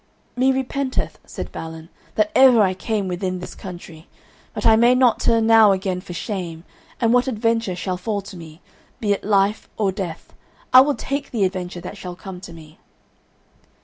"Me 0.35 0.51
repenteth," 0.51 1.19
said 1.27 1.51
Balin, 1.51 1.89
"that 2.15 2.31
ever 2.33 2.63
I 2.63 2.73
came 2.73 3.07
within 3.07 3.37
this 3.39 3.53
country, 3.53 4.07
but 4.51 4.65
I 4.65 4.75
may 4.75 4.95
not 4.95 5.19
turn 5.19 5.45
now 5.45 5.73
again 5.73 6.01
for 6.01 6.13
shame, 6.13 6.63
and 6.99 7.13
what 7.13 7.27
adventure 7.27 7.75
shall 7.75 7.97
fall 7.97 8.21
to 8.23 8.35
me, 8.35 8.63
be 8.99 9.11
it 9.11 9.23
life 9.23 9.69
or 9.77 9.91
death, 9.91 10.33
I 10.73 10.81
will 10.81 10.95
take 10.95 11.29
the 11.29 11.43
adventure 11.43 11.81
that 11.81 11.97
shall 11.97 12.15
come 12.15 12.41
to 12.41 12.51
me." 12.51 12.79